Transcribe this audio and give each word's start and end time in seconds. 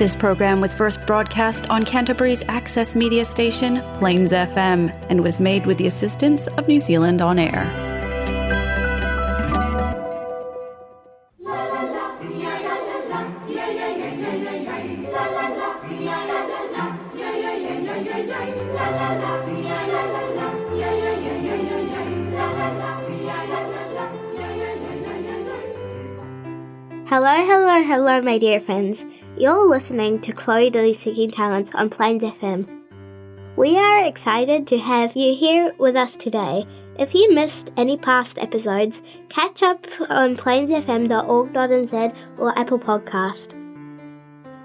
This 0.00 0.16
program 0.16 0.62
was 0.62 0.72
first 0.72 1.04
broadcast 1.06 1.68
on 1.68 1.84
Canterbury's 1.84 2.42
access 2.48 2.96
media 2.96 3.22
station, 3.22 3.82
Plains 3.98 4.32
FM, 4.32 4.90
and 5.10 5.22
was 5.22 5.38
made 5.38 5.66
with 5.66 5.76
the 5.76 5.86
assistance 5.86 6.46
of 6.56 6.66
New 6.68 6.78
Zealand 6.78 7.20
On 7.20 7.38
Air. 7.38 7.66
Hello, 27.10 27.44
hello, 27.44 27.82
hello, 27.82 28.22
my 28.22 28.38
dear 28.38 28.60
friends. 28.60 29.04
You're 29.40 29.66
listening 29.66 30.20
to 30.20 30.32
Chloe 30.32 30.68
Dilly 30.68 30.92
Seeking 30.92 31.30
Talents 31.30 31.74
on 31.74 31.88
Plains 31.88 32.22
FM. 32.22 32.68
We 33.56 33.78
are 33.78 34.04
excited 34.04 34.66
to 34.66 34.76
have 34.76 35.16
you 35.16 35.34
here 35.34 35.72
with 35.78 35.96
us 35.96 36.14
today. 36.14 36.66
If 36.98 37.14
you 37.14 37.32
missed 37.32 37.70
any 37.74 37.96
past 37.96 38.38
episodes, 38.38 39.02
catch 39.30 39.62
up 39.62 39.86
on 40.10 40.36
plainsfm.org.nz 40.36 42.14
or 42.36 42.58
Apple 42.58 42.78
Podcast. 42.78 43.58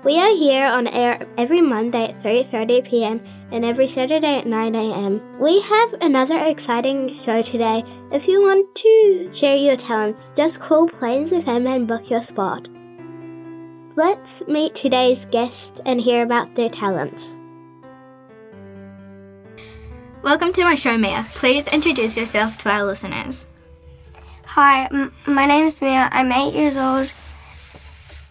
We 0.03 0.19
are 0.19 0.35
here 0.35 0.65
on 0.65 0.87
air 0.87 1.25
every 1.37 1.61
Monday 1.61 2.09
at 2.09 2.21
3:30 2.21 2.83
p.m. 2.83 3.21
and 3.53 3.63
every 3.63 3.87
Saturday 3.87 4.39
at 4.39 4.45
9 4.45 4.75
a.m. 4.75 5.21
We 5.39 5.61
have 5.61 5.93
another 6.01 6.39
exciting 6.39 7.13
show 7.13 7.41
today. 7.41 7.85
If 8.11 8.27
you 8.27 8.41
want 8.41 8.75
to 8.75 9.29
share 9.33 9.55
your 9.55 9.77
talents, 9.77 10.33
just 10.35 10.59
call 10.59 10.89
Plains 10.89 11.31
FM 11.31 11.65
and 11.65 11.87
book 11.87 12.09
your 12.09 12.19
spot. 12.19 12.74
Let's 13.97 14.45
meet 14.47 14.75
today's 14.75 15.23
guest 15.25 15.79
and 15.85 16.01
hear 16.01 16.21
about 16.21 16.53
their 16.55 16.67
talents. 16.67 17.37
Welcome 20.21 20.51
to 20.51 20.63
my 20.65 20.75
show, 20.75 20.97
Mia. 20.97 21.25
Please 21.33 21.65
introduce 21.69 22.17
yourself 22.17 22.57
to 22.59 22.69
our 22.69 22.83
listeners. 22.83 23.47
Hi, 24.47 24.87
m- 24.87 25.13
my 25.25 25.45
name 25.45 25.65
is 25.65 25.81
Mia. 25.81 26.09
I'm 26.11 26.29
eight 26.33 26.53
years 26.53 26.75
old. 26.75 27.09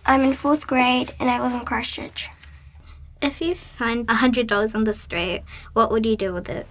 I'm 0.05 0.21
in 0.21 0.35
fourth 0.35 0.67
grade 0.67 1.15
and 1.19 1.31
I 1.31 1.41
live 1.41 1.59
in 1.59 1.65
Christchurch. 1.65 2.29
If 3.23 3.41
you 3.41 3.55
find 3.55 4.07
$100 4.07 4.75
on 4.75 4.85
the 4.85 4.93
street, 4.93 5.45
what 5.73 5.91
would 5.91 6.05
you 6.05 6.17
do 6.17 6.35
with 6.35 6.51
it? 6.51 6.67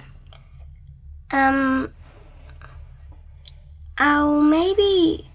Um, 1.31 1.91
I'll 3.97 4.39
maybe 4.39 5.31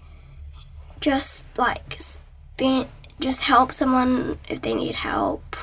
just 1.01 1.43
like 1.57 1.97
spend, 1.99 2.87
just 3.19 3.41
help 3.41 3.71
someone 3.73 4.39
if 4.47 4.61
they 4.61 4.73
need 4.73 4.95
help, 4.95 5.55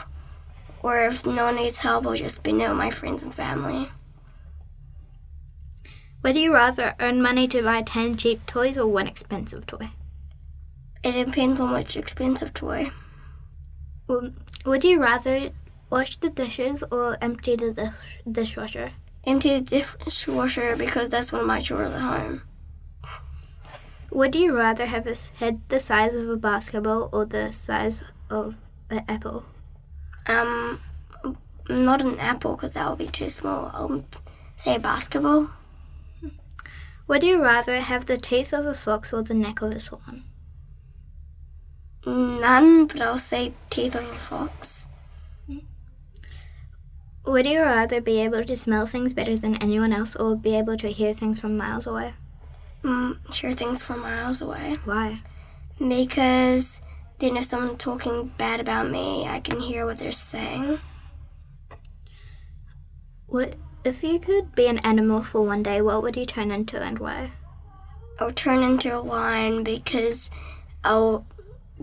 or 0.82 1.00
if 1.04 1.24
no 1.24 1.46
one 1.46 1.56
needs 1.56 1.80
help, 1.80 2.06
I'll 2.06 2.14
just 2.14 2.42
be 2.42 2.50
it 2.50 2.68
with 2.68 2.76
my 2.76 2.90
friends 2.90 3.22
and 3.22 3.32
family. 3.34 3.88
Would 6.22 6.36
you 6.36 6.52
rather 6.52 6.94
earn 6.98 7.22
money 7.22 7.46
to 7.48 7.62
buy 7.62 7.82
10 7.82 8.16
cheap 8.16 8.44
toys 8.46 8.76
or 8.76 8.86
one 8.86 9.06
expensive 9.06 9.66
toy? 9.66 9.90
It 11.04 11.12
depends 11.12 11.60
on 11.60 11.72
which 11.72 11.96
expensive 11.96 12.52
toy. 12.52 12.90
Would 14.08 14.84
you 14.84 15.00
rather 15.00 15.50
wash 15.88 16.16
the 16.16 16.30
dishes 16.30 16.82
or 16.90 17.16
empty 17.20 17.56
the 17.56 17.72
dish- 17.72 18.20
dishwasher? 18.30 18.92
Empty 19.24 19.60
the 19.60 19.82
dishwasher 20.04 20.76
because 20.76 21.08
that's 21.08 21.30
one 21.30 21.42
of 21.42 21.46
my 21.46 21.60
chores 21.60 21.92
at 21.92 22.00
home. 22.00 22.42
Would 24.16 24.34
you 24.34 24.56
rather 24.56 24.86
have 24.86 25.06
a 25.06 25.14
head 25.38 25.60
the 25.68 25.78
size 25.78 26.14
of 26.14 26.26
a 26.30 26.38
basketball 26.38 27.10
or 27.12 27.26
the 27.26 27.52
size 27.52 28.02
of 28.30 28.56
an 28.88 29.04
apple? 29.06 29.44
Um, 30.26 30.80
not 31.68 32.00
an 32.00 32.18
apple 32.18 32.52
because 32.52 32.72
that 32.72 32.88
would 32.88 32.96
be 32.96 33.08
too 33.08 33.28
small. 33.28 33.70
I'll 33.74 34.06
say 34.56 34.78
basketball. 34.78 35.50
Would 37.06 37.24
you 37.24 37.42
rather 37.42 37.78
have 37.82 38.06
the 38.06 38.16
teeth 38.16 38.54
of 38.54 38.64
a 38.64 38.72
fox 38.72 39.12
or 39.12 39.22
the 39.22 39.34
neck 39.34 39.60
of 39.60 39.72
a 39.72 39.78
swan? 39.78 40.24
None, 42.06 42.86
but 42.86 43.02
I'll 43.02 43.18
say 43.18 43.52
teeth 43.68 43.96
of 43.96 44.10
a 44.10 44.14
fox. 44.14 44.88
Would 47.26 47.46
you 47.46 47.60
rather 47.60 48.00
be 48.00 48.20
able 48.22 48.44
to 48.44 48.56
smell 48.56 48.86
things 48.86 49.12
better 49.12 49.36
than 49.36 49.62
anyone 49.62 49.92
else 49.92 50.16
or 50.16 50.36
be 50.36 50.56
able 50.56 50.78
to 50.78 50.88
hear 50.88 51.12
things 51.12 51.38
from 51.38 51.58
miles 51.58 51.86
away? 51.86 52.14
Mm, 52.86 53.34
hear 53.34 53.50
things 53.50 53.82
from 53.82 54.02
miles 54.02 54.40
away. 54.40 54.76
Why? 54.84 55.20
Because 55.76 56.80
then 57.18 57.36
if 57.36 57.46
someone's 57.46 57.78
talking 57.78 58.32
bad 58.38 58.60
about 58.60 58.88
me, 58.88 59.26
I 59.26 59.40
can 59.40 59.58
hear 59.58 59.84
what 59.84 59.98
they're 59.98 60.12
saying. 60.12 60.78
What 63.26 63.56
if 63.84 64.04
you 64.04 64.20
could 64.20 64.54
be 64.54 64.68
an 64.68 64.78
animal 64.78 65.24
for 65.24 65.42
one 65.42 65.64
day, 65.64 65.82
what 65.82 66.00
would 66.02 66.14
you 66.14 66.26
turn 66.26 66.52
into 66.52 66.80
and 66.80 67.00
why? 67.00 67.32
I'll 68.20 68.30
turn 68.30 68.62
into 68.62 68.96
a 68.96 69.00
lion 69.00 69.64
because 69.64 70.30
I'll 70.84 71.26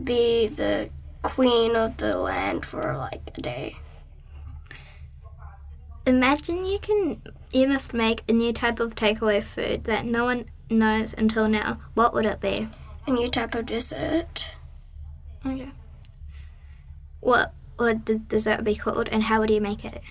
be 0.02 0.48
the 0.48 0.90
queen 1.22 1.76
of 1.76 1.98
the 1.98 2.18
land 2.18 2.66
for 2.66 2.96
like 2.96 3.30
a 3.36 3.42
day. 3.42 3.76
Imagine 6.06 6.66
you 6.66 6.80
can 6.80 7.22
you 7.52 7.68
must 7.68 7.94
make 7.94 8.24
a 8.30 8.34
new 8.34 8.54
type 8.54 8.80
of 8.80 8.96
takeaway 8.96 9.44
food 9.44 9.84
that 9.84 10.06
no 10.06 10.24
one 10.24 10.46
knows 10.74 11.14
until 11.18 11.48
now. 11.48 11.80
What 11.94 12.14
would 12.14 12.26
it 12.26 12.42
be? 12.42 12.68
A 13.08 13.12
new 13.12 13.28
type 13.28 13.56
of 13.56 13.66
dessert. 13.66 14.56
Okay. 15.46 15.72
What 17.20 17.54
would 17.80 18.06
the 18.06 18.20
dessert 18.20 18.64
be 18.64 18.76
called 18.76 19.08
and 19.10 19.24
how 19.24 19.40
would 19.40 19.50
you 19.50 19.62
make 19.62 19.86
it? 19.86 20.02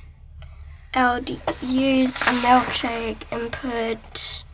I'll 0.95 1.21
d- 1.21 1.41
use 1.63 2.17
a 2.17 2.35
milkshake 2.43 3.23
and 3.31 3.51
put 3.51 4.45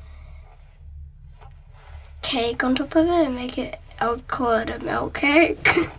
cake 2.22 2.62
on 2.62 2.74
top 2.74 2.94
of 2.94 3.06
it 3.06 3.26
and 3.26 3.34
make 3.34 3.58
it. 3.58 3.80
I'll 4.00 4.18
call 4.20 4.52
it 4.52 4.70
a 4.70 4.78
milk 4.78 5.14
cake. 5.14 5.68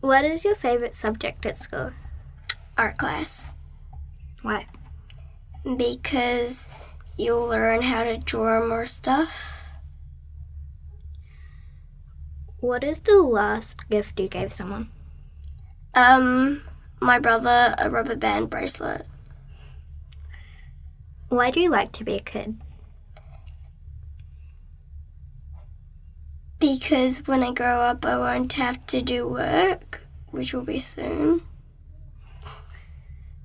What 0.00 0.24
is 0.24 0.44
your 0.44 0.54
favorite 0.54 0.94
subject 0.94 1.44
at 1.44 1.58
school? 1.58 1.90
Art 2.76 2.98
class. 2.98 3.50
Why? 4.42 4.66
Because 5.76 6.68
you'll 7.18 7.46
learn 7.46 7.82
how 7.82 8.04
to 8.04 8.16
draw 8.16 8.64
more 8.66 8.86
stuff. 8.86 9.64
What 12.60 12.84
is 12.84 13.00
the 13.00 13.20
last 13.20 13.88
gift 13.90 14.18
you 14.20 14.28
gave 14.28 14.52
someone? 14.52 14.90
Um, 15.94 16.62
my 17.00 17.18
brother 17.18 17.74
a 17.76 17.90
rubber 17.90 18.16
band 18.16 18.50
bracelet. 18.50 19.04
Why 21.28 21.50
do 21.50 21.60
you 21.60 21.70
like 21.70 21.92
to 21.92 22.04
be 22.04 22.14
a 22.14 22.20
kid? 22.20 22.60
Because 26.60 27.26
when 27.26 27.42
I 27.42 27.52
grow 27.52 27.80
up, 27.80 28.04
I 28.04 28.16
won't 28.16 28.52
have 28.54 28.84
to 28.86 29.02
do 29.02 29.28
work, 29.28 30.02
which 30.30 30.52
will 30.52 30.64
be 30.64 30.78
soon. 30.78 31.42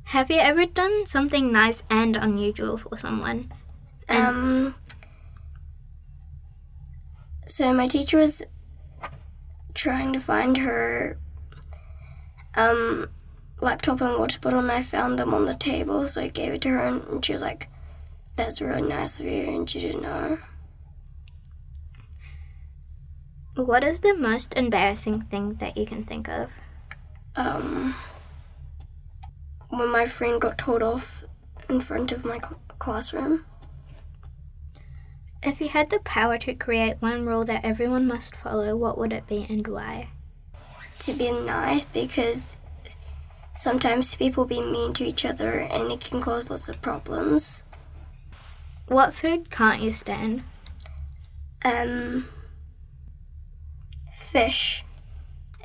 Have 0.06 0.30
you 0.30 0.38
ever 0.38 0.66
done 0.66 1.06
something 1.06 1.52
nice 1.52 1.84
and 1.90 2.16
unusual 2.16 2.78
for 2.78 2.98
someone? 2.98 3.52
Um, 4.10 4.76
so 7.48 7.74
my 7.74 7.88
teacher 7.88 8.18
was 8.18 8.44
trying 9.74 10.14
to 10.14 10.20
find 10.20 10.58
her 10.58 11.18
um, 12.56 13.10
laptop 13.62 14.02
and 14.02 14.20
water 14.20 14.40
bottle, 14.40 14.60
and 14.60 14.72
I 14.72 14.84
found 14.84 15.18
them 15.20 15.34
on 15.34 15.46
the 15.46 15.56
table, 15.56 16.06
so 16.08 16.22
I 16.22 16.28
gave 16.28 16.54
it 16.54 16.62
to 16.62 16.70
her, 16.70 16.80
and 16.80 17.24
she 17.26 17.34
was 17.34 17.42
like, 17.42 17.70
"That's 18.36 18.62
really 18.62 18.82
nice 18.82 19.20
of 19.20 19.26
you," 19.26 19.44
and 19.44 19.70
she 19.70 19.80
didn't 19.80 20.04
know. 20.04 20.38
What 23.56 23.84
is 23.84 24.00
the 24.00 24.16
most 24.16 24.54
embarrassing 24.56 25.22
thing 25.24 25.56
that 25.56 25.78
you 25.78 25.86
can 25.86 26.04
think 26.04 26.28
of? 26.28 26.52
Um, 27.36 27.94
when 29.70 29.90
my 29.90 30.06
friend 30.06 30.42
got 30.42 30.58
told 30.58 30.82
off 30.82 31.24
in 31.70 31.80
front 31.80 32.12
of 32.12 32.26
my 32.26 32.40
cl- 32.40 32.60
classroom. 32.80 33.46
If 35.46 35.60
you 35.60 35.70
had 35.70 35.90
the 35.90 36.00
power 36.00 36.38
to 36.40 36.54
create 36.54 37.02
one 37.02 37.26
rule 37.26 37.44
that 37.46 37.66
everyone 37.66 38.08
must 38.08 38.36
follow, 38.36 38.76
what 38.76 38.98
would 38.98 39.12
it 39.12 39.28
be 39.28 39.46
and 39.50 39.68
why? 39.68 40.10
to 41.04 41.14
be 41.14 41.32
nice 41.32 41.84
because 41.86 42.56
sometimes 43.54 44.16
people 44.16 44.46
be 44.46 44.62
mean 44.62 44.94
to 44.94 45.04
each 45.04 45.26
other 45.26 45.60
and 45.60 45.92
it 45.92 46.00
can 46.00 46.22
cause 46.22 46.50
lots 46.50 46.70
of 46.70 46.82
problems. 46.82 47.64
What 48.88 49.14
food 49.14 49.50
can't 49.50 49.82
you 49.82 49.92
stand? 49.92 50.44
Um, 51.66 52.30
fish. 54.16 54.86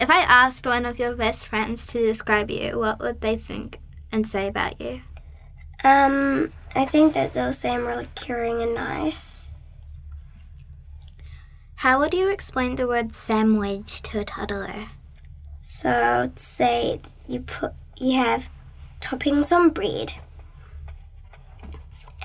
If 0.00 0.10
I 0.10 0.22
asked 0.22 0.66
one 0.66 0.86
of 0.86 0.98
your 0.98 1.14
best 1.14 1.46
friends 1.46 1.86
to 1.88 1.98
describe 1.98 2.50
you, 2.50 2.78
what 2.78 2.98
would 3.00 3.20
they 3.20 3.36
think 3.36 3.78
and 4.10 4.26
say 4.26 4.48
about 4.48 4.80
you? 4.80 5.02
Um, 5.84 6.52
I 6.75 6.84
think 6.84 7.14
that 7.14 7.32
they'll 7.32 7.52
say 7.52 7.70
I'm 7.70 7.86
really 7.86 8.08
caring 8.16 8.60
and 8.60 8.75
nice. 8.75 9.47
How 11.78 12.00
would 12.00 12.12
you 12.12 12.28
explain 12.28 12.75
the 12.75 12.88
word 12.88 13.12
sandwich 13.12 14.02
to 14.02 14.19
a 14.19 14.25
toddler? 14.25 14.88
So 15.58 16.22
I'd 16.25 16.36
say 16.36 17.00
you 17.28 17.38
put 17.38 17.72
you 17.96 18.19
have 18.19 18.50
toppings 19.00 19.52
on 19.52 19.70
bread, 19.70 20.14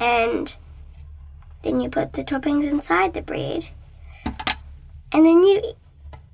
and 0.01 0.57
then 1.61 1.79
you 1.79 1.87
put 1.87 2.13
the 2.13 2.23
toppings 2.23 2.63
inside 2.63 3.13
the 3.13 3.21
bread, 3.21 3.69
and 5.11 5.23
then 5.23 5.43
you 5.43 5.61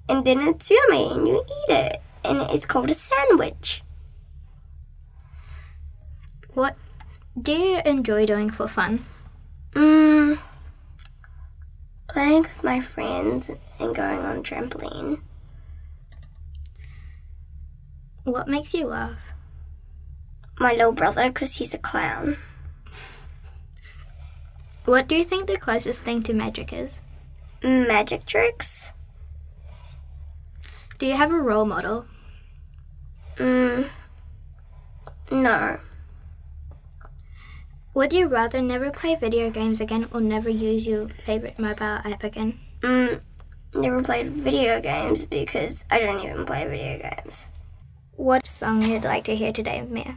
and 0.07 0.23
then 0.23 0.39
it's 0.47 0.71
yummy 0.71 1.11
and 1.11 1.27
you 1.27 1.43
eat 1.43 1.73
it, 1.73 2.01
and 2.23 2.49
it's 2.51 2.65
called 2.65 2.89
a 2.89 2.93
sandwich. 2.93 3.83
What 6.53 6.77
do 7.41 7.51
you 7.51 7.81
enjoy 7.85 8.25
doing 8.25 8.49
for 8.49 8.69
fun? 8.69 9.03
Mm, 9.73 10.39
playing 12.09 12.41
with 12.41 12.63
my 12.63 12.79
friends 12.79 13.49
and 13.79 13.95
going 13.95 14.19
on 14.19 14.43
trampoline. 14.43 15.21
What 18.23 18.47
makes 18.47 18.73
you 18.73 18.87
laugh? 18.87 19.33
My 20.59 20.73
little 20.73 20.91
brother, 20.91 21.29
because 21.29 21.55
he's 21.55 21.73
a 21.73 21.77
clown. 21.77 22.37
What 24.85 25.07
do 25.07 25.15
you 25.15 25.23
think 25.23 25.47
the 25.47 25.57
closest 25.57 26.01
thing 26.01 26.23
to 26.23 26.33
magic 26.33 26.73
is? 26.73 26.99
Magic 27.63 28.25
tricks. 28.25 28.91
Do 30.97 31.05
you 31.05 31.15
have 31.15 31.31
a 31.31 31.39
role 31.39 31.65
model? 31.65 32.05
Mm, 33.35 33.87
no. 35.31 35.79
Would 37.99 38.13
you 38.13 38.29
rather 38.29 38.61
never 38.61 38.91
play 38.91 39.15
video 39.15 39.49
games 39.49 39.81
again 39.81 40.07
or 40.13 40.21
never 40.21 40.49
use 40.49 40.87
your 40.87 41.09
favorite 41.09 41.59
mobile 41.59 41.99
app 42.07 42.23
again? 42.23 42.57
Mm, 42.79 43.19
never 43.75 44.01
played 44.01 44.27
video 44.27 44.79
games 44.79 45.25
because 45.25 45.83
I 45.91 45.99
don't 45.99 46.23
even 46.23 46.45
play 46.45 46.65
video 46.65 46.97
games. 46.97 47.49
What 48.15 48.47
song 48.47 48.83
you'd 48.83 49.03
like 49.03 49.25
to 49.25 49.35
hear 49.35 49.51
today, 49.51 49.81
Mia? 49.81 50.15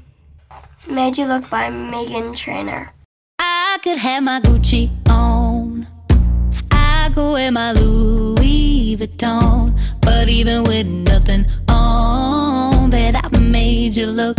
Made 0.89 1.19
You 1.19 1.27
Look 1.27 1.51
by 1.51 1.71
Megan 1.71 2.37
Trainor. 2.37 2.93
I 3.41 3.79
could 3.83 3.99
have 3.99 4.23
my 4.23 4.39
Gucci 4.39 4.89
on. 5.11 5.89
I 6.71 7.11
could 7.13 7.33
wear 7.33 7.51
my 7.51 7.73
Louis 7.73 8.97
Vuitton. 8.97 9.77
But 10.03 10.29
even 10.29 10.63
with 10.63 10.87
nothing 10.87 11.47
on, 11.67 12.91
bet 12.91 13.17
I 13.17 13.39
made 13.41 13.97
you 13.97 14.07
look. 14.07 14.39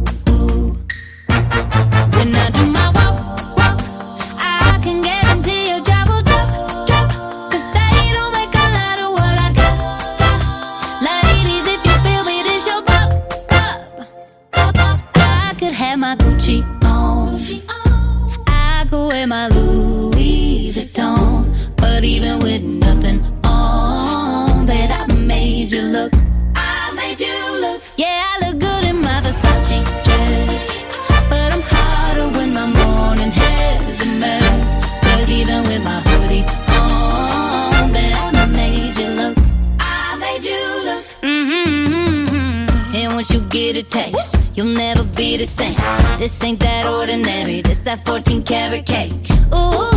But 22.31 22.43
with 22.43 22.63
nothing 22.63 23.19
on, 23.43 24.65
bet 24.65 24.89
I 24.91 25.13
made 25.13 25.71
you 25.71 25.81
look. 25.81 26.13
I 26.55 26.91
made 26.95 27.19
you 27.19 27.37
look. 27.59 27.81
Yeah, 27.97 28.23
I 28.31 28.33
look 28.43 28.59
good 28.59 28.85
in 28.85 29.01
my 29.01 29.21
Versace 29.21 29.83
dress, 30.05 30.77
but 31.29 31.53
I'm 31.53 31.61
hotter 31.61 32.27
when 32.37 32.53
my 32.53 32.67
morning 32.67 33.31
hair's 33.31 34.07
a 34.07 34.11
mess. 34.11 34.75
Cause 35.01 35.29
even 35.29 35.63
with 35.63 35.83
my 35.83 35.99
hoodie 36.07 36.45
on, 36.79 37.91
bet 37.91 38.13
I 38.33 38.45
made 38.45 38.97
you 38.97 39.09
look. 39.21 39.37
I 39.79 40.15
made 40.17 40.43
you 40.43 40.63
look. 40.87 41.03
Mm-hmm. 41.21 42.95
And 42.95 43.13
once 43.13 43.29
you 43.31 43.41
get 43.41 43.75
a 43.75 43.83
taste, 43.83 44.35
you'll 44.55 44.75
never 44.85 45.03
be 45.03 45.37
the 45.37 45.45
same. 45.45 45.75
This 46.17 46.41
ain't 46.43 46.59
that 46.59 46.85
ordinary. 46.87 47.61
This 47.61 47.79
that 47.79 48.05
14 48.05 48.43
karat 48.43 48.85
cake. 48.85 49.11
Ooh, 49.53 49.90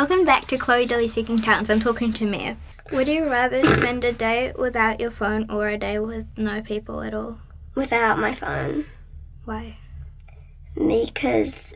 Welcome 0.00 0.24
back 0.24 0.46
to 0.46 0.56
Chloe 0.56 0.86
Dilly 0.86 1.08
Seeking 1.08 1.36
Talents. 1.36 1.68
I'm 1.68 1.78
talking 1.78 2.10
to 2.14 2.24
Mia. 2.24 2.56
Would 2.90 3.06
you 3.06 3.28
rather 3.28 3.62
spend 3.62 4.02
a 4.02 4.14
day 4.14 4.50
without 4.58 4.98
your 4.98 5.10
phone 5.10 5.50
or 5.50 5.68
a 5.68 5.76
day 5.76 5.98
with 5.98 6.26
no 6.38 6.62
people 6.62 7.02
at 7.02 7.12
all? 7.12 7.36
Without 7.74 8.18
my 8.18 8.32
phone. 8.32 8.86
Why? 9.44 9.76
Because 10.74 11.74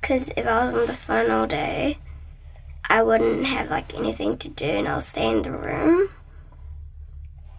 cause 0.00 0.30
if 0.36 0.46
I 0.46 0.66
was 0.66 0.76
on 0.76 0.86
the 0.86 0.94
phone 0.94 1.32
all 1.32 1.48
day, 1.48 1.98
I 2.88 3.02
wouldn't 3.02 3.46
have 3.46 3.68
like 3.68 3.92
anything 3.96 4.38
to 4.38 4.48
do 4.48 4.66
and 4.66 4.86
I'll 4.86 5.00
stay 5.00 5.28
in 5.28 5.42
the 5.42 5.50
room. 5.50 6.10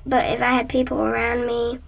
But 0.05 0.29
if 0.29 0.41
I 0.41 0.51
had 0.51 0.69
people 0.69 1.01
around 1.01 1.45
me, 1.45 1.79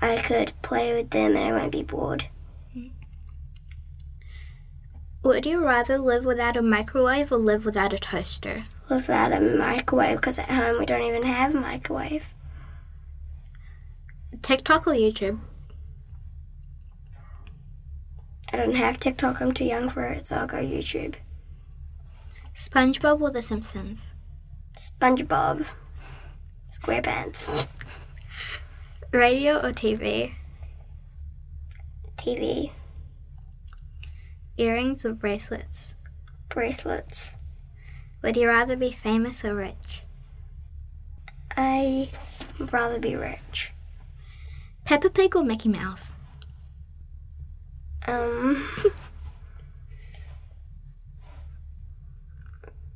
I 0.00 0.16
could 0.16 0.54
play 0.62 0.94
with 0.96 1.10
them 1.10 1.36
and 1.36 1.44
I 1.44 1.52
won't 1.52 1.72
be 1.72 1.82
bored. 1.82 2.28
Mm. 2.74 2.92
Would 5.22 5.44
you 5.44 5.62
rather 5.62 5.98
live 5.98 6.24
without 6.24 6.56
a 6.56 6.62
microwave 6.62 7.30
or 7.30 7.36
live 7.36 7.66
without 7.66 7.92
a 7.92 7.98
toaster? 7.98 8.64
Without 8.88 9.32
a 9.32 9.40
microwave, 9.40 10.16
because 10.16 10.38
at 10.38 10.50
home 10.50 10.78
we 10.78 10.86
don't 10.86 11.02
even 11.02 11.24
have 11.24 11.54
a 11.54 11.60
microwave. 11.60 12.32
TikTok 14.40 14.86
or 14.86 14.94
YouTube? 14.94 15.38
I 18.50 18.56
don't 18.56 18.74
have 18.74 18.98
TikTok, 18.98 19.42
I'm 19.42 19.52
too 19.52 19.66
young 19.66 19.90
for 19.90 20.04
it, 20.04 20.26
so 20.26 20.36
I'll 20.36 20.46
go 20.46 20.56
YouTube. 20.56 21.16
SpongeBob 22.54 23.20
or 23.20 23.30
The 23.30 23.42
Simpsons? 23.42 24.00
SpongeBob. 24.74 25.66
SquarePants. 26.72 27.66
Radio 29.12 29.58
or 29.58 29.72
TV? 29.72 30.32
TV. 32.16 32.70
Earrings 34.60 35.04
or 35.04 35.12
bracelets? 35.12 35.94
Bracelets. 36.48 37.36
Would 38.22 38.36
you 38.36 38.48
rather 38.48 38.76
be 38.76 38.92
famous 38.92 39.44
or 39.44 39.54
rich? 39.54 40.04
I 41.56 42.10
would 42.58 42.72
rather 42.72 42.98
be 42.98 43.14
rich. 43.16 43.72
Peppa 44.84 45.10
Pig 45.10 45.34
or 45.34 45.42
Mickey 45.42 45.70
Mouse? 45.70 46.12
Um. 48.06 48.68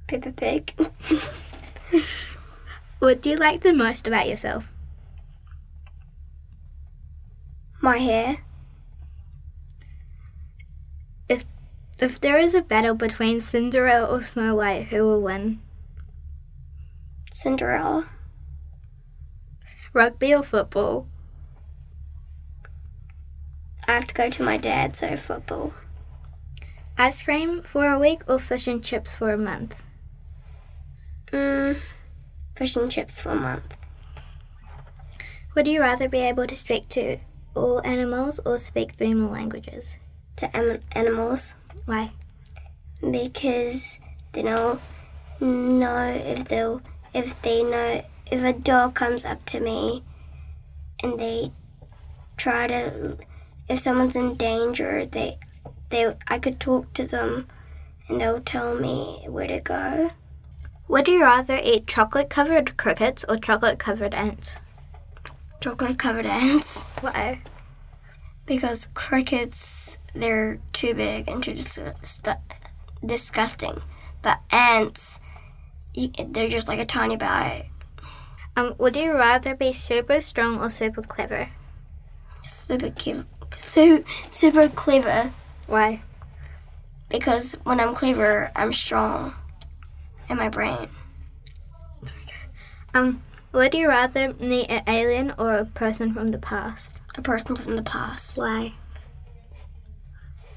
Peppa 0.06 0.32
Pig. 0.32 0.74
What 3.04 3.20
do 3.20 3.28
you 3.28 3.36
like 3.36 3.60
the 3.60 3.74
most 3.74 4.06
about 4.06 4.28
yourself? 4.28 4.66
My 7.82 7.98
hair. 7.98 8.38
If 12.04 12.20
there 12.20 12.36
is 12.36 12.54
a 12.54 12.60
battle 12.60 12.94
between 12.94 13.40
Cinderella 13.40 14.06
or 14.06 14.20
Snow 14.20 14.56
White, 14.56 14.88
who 14.88 15.04
will 15.04 15.22
win? 15.22 15.62
Cinderella. 17.32 18.06
Rugby 19.94 20.34
or 20.34 20.42
football? 20.42 21.06
I 23.88 23.92
have 23.92 24.06
to 24.08 24.12
go 24.12 24.28
to 24.28 24.42
my 24.42 24.58
dad, 24.58 24.94
so 24.94 25.16
football. 25.16 25.72
Ice 26.98 27.22
cream 27.22 27.62
for 27.62 27.86
a 27.86 27.98
week 27.98 28.20
or 28.28 28.38
fish 28.38 28.66
and 28.66 28.84
chips 28.84 29.16
for 29.16 29.32
a 29.32 29.38
month? 29.38 29.82
Mm, 31.32 31.78
fish 32.54 32.76
and 32.76 32.92
chips 32.92 33.18
for 33.18 33.30
a 33.30 33.34
month. 33.34 33.78
Would 35.54 35.66
you 35.66 35.80
rather 35.80 36.10
be 36.10 36.18
able 36.18 36.46
to 36.48 36.54
speak 36.54 36.86
to 36.90 37.16
all 37.54 37.80
animals 37.82 38.40
or 38.44 38.58
speak 38.58 38.92
three 38.92 39.14
more 39.14 39.30
languages? 39.30 39.98
To 40.36 40.54
am- 40.54 40.82
animals 40.92 41.56
Why? 41.86 42.12
because 43.10 44.00
then 44.32 44.48
I'll 44.48 44.80
know 45.40 46.06
if 46.06 46.44
they'll 46.46 46.82
if 47.12 47.40
they 47.42 47.62
know 47.62 48.04
if 48.30 48.42
a 48.42 48.52
dog 48.52 48.94
comes 48.94 49.24
up 49.24 49.44
to 49.46 49.60
me 49.60 50.02
and 51.02 51.18
they 51.18 51.52
try 52.36 52.66
to 52.66 53.18
if 53.68 53.78
someone's 53.78 54.16
in 54.16 54.34
danger 54.36 55.06
they 55.06 55.38
they 55.90 56.14
I 56.28 56.38
could 56.38 56.60
talk 56.60 56.92
to 56.94 57.06
them 57.06 57.46
and 58.08 58.20
they'll 58.20 58.40
tell 58.40 58.74
me 58.78 59.24
where 59.28 59.46
to 59.46 59.60
go. 59.60 60.10
Would 60.88 61.08
you 61.08 61.22
rather 61.22 61.58
eat 61.62 61.86
chocolate 61.86 62.28
covered 62.28 62.76
crickets 62.76 63.24
or 63.28 63.36
chocolate 63.36 63.78
covered 63.78 64.12
ants? 64.12 64.58
Chocolate 65.60 65.98
covered 65.98 66.26
ants 66.26 66.82
Why? 67.00 67.40
Because 68.46 68.88
crickets 68.94 69.98
they're 70.14 70.58
too 70.72 70.94
big 70.94 71.28
and 71.28 71.42
too 71.42 71.52
dis- 71.52 71.78
stu- 72.02 72.32
disgusting, 73.04 73.80
but 74.22 74.40
ants 74.50 75.20
you, 75.94 76.10
they're 76.28 76.48
just 76.48 76.68
like 76.68 76.78
a 76.78 76.84
tiny 76.86 77.16
bite. 77.16 77.70
Um, 78.56 78.74
would 78.78 78.96
you 78.96 79.12
rather 79.12 79.54
be 79.54 79.72
super 79.72 80.20
strong 80.20 80.60
or 80.60 80.68
super 80.68 81.02
clever? 81.02 81.50
Super 82.42 82.90
clever, 82.90 83.26
so 83.58 84.04
super 84.30 84.68
clever 84.68 85.32
Why? 85.66 86.02
because 87.08 87.54
when 87.64 87.78
I'm 87.80 87.94
clever, 87.94 88.50
I'm 88.56 88.72
strong 88.72 89.34
in 90.28 90.36
my 90.36 90.48
brain. 90.48 90.88
Okay. 92.02 92.12
Um, 92.92 93.22
would 93.52 93.74
you 93.74 93.88
rather 93.88 94.34
meet 94.34 94.68
an 94.68 94.82
alien 94.88 95.32
or 95.38 95.54
a 95.54 95.64
person 95.64 96.12
from 96.12 96.28
the 96.28 96.38
past? 96.38 96.92
A 97.16 97.22
person 97.22 97.56
from 97.56 97.76
the 97.76 97.82
past. 97.82 98.36
Why? 98.36 98.72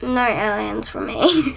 No 0.01 0.25
aliens 0.27 0.87
for 0.87 1.01
me. 1.01 1.55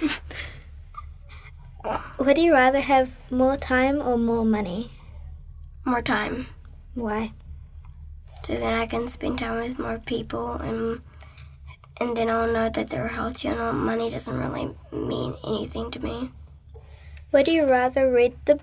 Would 2.18 2.38
you 2.38 2.52
rather 2.52 2.80
have 2.80 3.18
more 3.30 3.56
time 3.56 4.00
or 4.02 4.18
more 4.18 4.44
money? 4.44 4.90
more 5.84 6.02
time, 6.02 6.46
Why? 6.94 7.32
so 8.44 8.52
then 8.54 8.74
I 8.74 8.86
can 8.86 9.08
spend 9.08 9.38
time 9.38 9.56
with 9.60 9.78
more 9.78 9.98
people, 9.98 10.52
and 10.54 11.00
and 12.00 12.16
then 12.16 12.28
I'll 12.28 12.52
know 12.52 12.68
that 12.68 12.88
they're 12.88 13.08
healthy. 13.08 13.48
And 13.48 13.60
all 13.60 13.72
money 13.72 14.10
doesn't 14.10 14.36
really 14.38 14.74
mean 14.92 15.34
anything 15.46 15.90
to 15.92 16.00
me. 16.00 16.30
Would 17.32 17.48
you 17.48 17.68
rather 17.68 18.10
read 18.10 18.34
the 18.44 18.60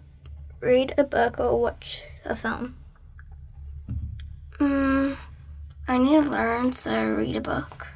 read 0.61 0.93
a 0.97 1.03
book 1.03 1.39
or 1.39 1.59
watch 1.59 2.03
a 2.25 2.35
film? 2.35 2.75
Mm, 4.59 5.17
I 5.87 5.97
need 5.97 6.23
to 6.23 6.29
learn, 6.29 6.71
so 6.73 7.13
read 7.13 7.35
a 7.35 7.41
book. 7.41 7.87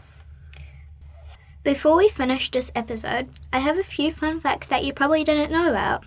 Before 1.64 1.98
we 1.98 2.08
finish 2.10 2.50
this 2.50 2.72
episode, 2.74 3.30
I 3.52 3.60
have 3.60 3.78
a 3.78 3.84
few 3.84 4.12
fun 4.12 4.40
facts 4.40 4.68
that 4.70 4.86
you 4.86 4.94
probably 4.94 5.24
didn't 5.24 5.52
know 5.52 5.70
about. 5.70 6.06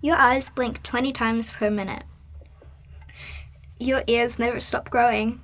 Your 0.00 0.16
eyes 0.16 0.48
blink 0.48 0.82
20 0.82 1.12
times 1.12 1.50
per 1.50 1.68
minute. 1.68 2.04
Your 3.78 4.04
ears 4.06 4.38
never 4.38 4.60
stop 4.60 4.88
growing. 4.88 5.40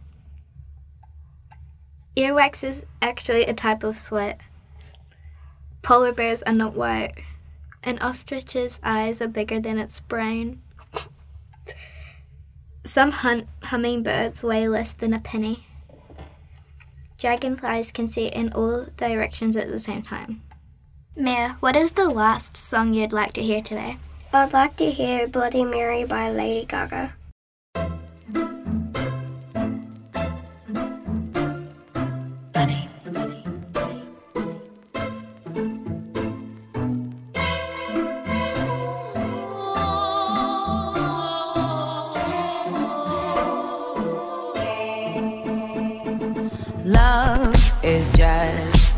Earwax 2.16 2.64
is 2.64 2.86
actually 3.02 3.44
a 3.44 3.52
type 3.52 3.82
of 3.82 3.96
sweat. 3.96 4.40
Polar 5.82 6.12
bears 6.12 6.42
are 6.44 6.54
not 6.54 6.74
white. 6.74 7.12
An 7.82 7.98
ostrich's 7.98 8.80
eyes 8.82 9.20
are 9.20 9.28
bigger 9.28 9.60
than 9.60 9.78
its 9.78 10.00
brain. 10.00 10.62
Some 12.86 13.10
hummingbirds 13.10 14.44
weigh 14.44 14.68
less 14.68 14.92
than 14.92 15.12
a 15.12 15.18
penny. 15.18 15.64
Dragonflies 17.18 17.90
can 17.90 18.06
see 18.06 18.28
in 18.28 18.52
all 18.52 18.86
directions 18.96 19.56
at 19.56 19.68
the 19.68 19.80
same 19.80 20.02
time. 20.02 20.42
Mia, 21.16 21.56
what 21.58 21.74
is 21.74 21.92
the 21.92 22.08
last 22.08 22.56
song 22.56 22.94
you'd 22.94 23.12
like 23.12 23.32
to 23.32 23.42
hear 23.42 23.60
today? 23.60 23.98
I'd 24.32 24.52
like 24.52 24.76
to 24.76 24.90
hear 24.90 25.26
Bloody 25.26 25.64
Mary 25.64 26.04
by 26.04 26.30
Lady 26.30 26.64
Gaga. 26.64 27.14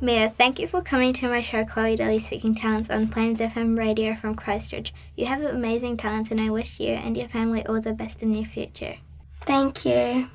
Mia, 0.00 0.28
thank 0.28 0.58
you 0.58 0.66
for 0.66 0.82
coming 0.82 1.12
to 1.14 1.28
my 1.28 1.40
show, 1.40 1.64
Chloe 1.64 1.96
Daly 1.96 2.18
Seeking 2.18 2.54
Talents 2.54 2.90
on 2.90 3.08
Plains 3.08 3.40
FM 3.40 3.78
radio 3.78 4.14
from 4.14 4.34
Christchurch. 4.34 4.92
You 5.16 5.26
have 5.26 5.40
amazing 5.40 5.96
talents, 5.96 6.30
and 6.30 6.40
I 6.40 6.50
wish 6.50 6.78
you 6.80 6.92
and 6.92 7.16
your 7.16 7.28
family 7.28 7.64
all 7.66 7.80
the 7.80 7.94
best 7.94 8.22
in 8.22 8.34
your 8.34 8.44
future. 8.44 8.96
Thank 9.42 9.86
you. 9.86 10.28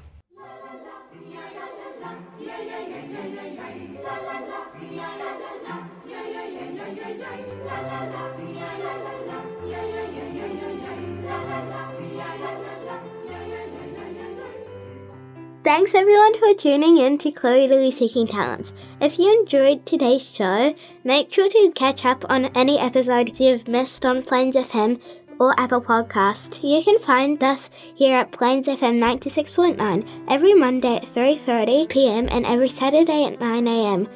Thanks 15.91 16.03
everyone 16.03 16.39
for 16.39 16.53
tuning 16.53 16.99
in 16.99 17.17
to 17.17 17.33
Chloe 17.33 17.67
Lily 17.67 17.91
Seeking 17.91 18.25
Talents. 18.25 18.73
If 19.01 19.19
you 19.19 19.41
enjoyed 19.41 19.85
today's 19.85 20.23
show, 20.23 20.73
make 21.03 21.33
sure 21.33 21.49
to 21.49 21.71
catch 21.75 22.05
up 22.05 22.23
on 22.29 22.45
any 22.55 22.79
episodes 22.79 23.41
you've 23.41 23.67
missed 23.67 24.05
on 24.05 24.23
Plains 24.23 24.55
FM 24.55 25.01
or 25.37 25.53
Apple 25.59 25.81
Podcast. 25.81 26.63
You 26.63 26.81
can 26.81 26.97
find 26.97 27.43
us 27.43 27.69
here 27.93 28.19
at 28.19 28.31
Plains 28.31 28.67
FM 28.67 29.01
96.9 29.01 30.07
every 30.29 30.53
Monday 30.53 30.95
at 30.95 31.03
3:30 31.03 31.89
p.m. 31.89 32.29
and 32.31 32.45
every 32.45 32.69
Saturday 32.69 33.25
at 33.25 33.41
9 33.41 33.67
a.m. 33.67 34.07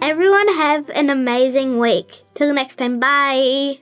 Everyone 0.01 0.47
have 0.55 0.89
an 0.89 1.10
amazing 1.10 1.79
week. 1.79 2.23
Till 2.34 2.53
next 2.53 2.75
time, 2.75 2.99
bye. 2.99 3.79